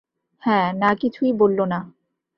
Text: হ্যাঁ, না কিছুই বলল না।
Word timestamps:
হ্যাঁ, 0.43 0.73
না 0.73 0.89
কিছুই 0.95 1.31
বলল 1.33 1.59
না। 1.65 1.79